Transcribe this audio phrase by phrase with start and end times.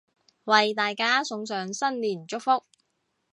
[0.45, 2.63] 為大家送上新年祝福